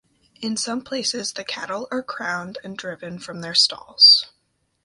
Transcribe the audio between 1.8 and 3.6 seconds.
are crowned and driven from their